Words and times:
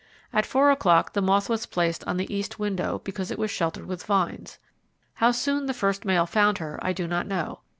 At 0.33 0.47
four 0.47 0.71
o'clock 0.71 1.13
the 1.13 1.21
moth 1.21 1.47
was 1.47 1.67
placed 1.67 2.03
on 2.07 2.17
the 2.17 2.35
east 2.35 2.57
window, 2.57 3.01
because 3.03 3.29
it 3.29 3.37
was 3.37 3.51
sheltered 3.51 3.85
with 3.85 4.03
vines. 4.03 4.57
How 5.13 5.29
soon 5.29 5.67
the 5.67 5.75
first 5.75 6.05
male 6.05 6.25
found 6.25 6.57
her, 6.57 6.79
I 6.81 6.91
do 6.91 7.05
not 7.07 7.27
know. 7.27 7.59